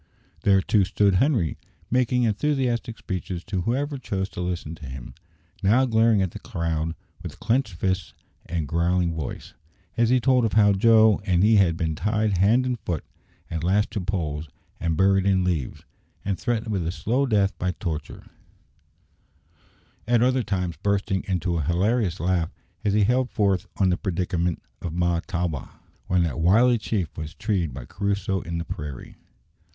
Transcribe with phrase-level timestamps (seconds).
[0.41, 1.59] There, too, stood Henri,
[1.91, 5.13] making enthusiastic speeches to whoever chose to listen to him
[5.61, 8.15] now glaring at the crowd with clenched fists
[8.47, 9.53] and growling voice,
[9.95, 13.05] as he told of how Joe and he had been tied hand and foot,
[13.47, 15.83] and lashed to poles, and buried in leaves,
[16.25, 18.25] and threatened with a slow death by torture;
[20.07, 22.49] at other times bursting into a hilarious laugh
[22.83, 27.71] as he held forth on the predicament of Mahtawa, when that wily chief was treed
[27.71, 29.15] by Crusoe in the prairie.